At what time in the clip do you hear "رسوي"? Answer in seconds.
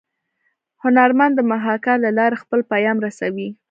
3.05-3.49